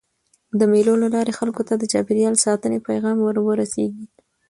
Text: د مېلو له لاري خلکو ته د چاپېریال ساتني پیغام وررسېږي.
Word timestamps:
د 0.59 0.61
مېلو 0.71 0.93
له 1.03 1.07
لاري 1.15 1.33
خلکو 1.39 1.61
ته 1.67 1.73
د 1.77 1.83
چاپېریال 1.91 2.35
ساتني 2.45 2.79
پیغام 2.89 3.17
وررسېږي. 3.21 4.05